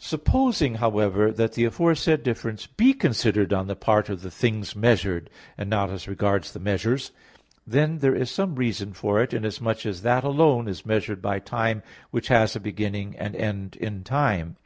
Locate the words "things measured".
4.32-5.30